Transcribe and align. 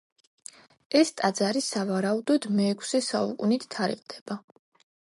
ეს 0.99 1.11
ტაძარი 1.21 1.63
სავარაუდოდ 1.67 2.49
მეექვსე 2.61 3.05
საუკუნით 3.11 3.71
თარიღდება. 3.79 4.43